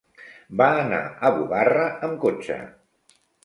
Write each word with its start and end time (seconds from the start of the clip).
Va 0.61 0.69
anar 0.85 1.03
a 1.29 1.31
Bugarra 1.37 1.87
amb 2.11 2.21
cotxe. 2.27 2.61